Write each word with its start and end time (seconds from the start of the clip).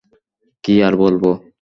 কী 0.63 0.73
আর 0.87 0.93
বলব! 0.95 1.23